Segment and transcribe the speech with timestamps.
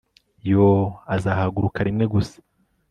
[0.49, 0.71] Yoo
[1.15, 2.37] azahaguruka rimwe gusa